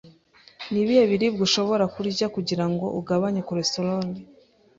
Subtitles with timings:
[0.71, 4.03] Nibihe biribwa ushobora kurya kugirango ugabanye cholesterol?